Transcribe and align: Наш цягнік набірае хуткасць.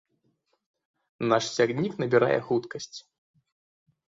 Наш 1.31 1.45
цягнік 1.57 1.93
набірае 2.05 2.39
хуткасць. 2.49 2.99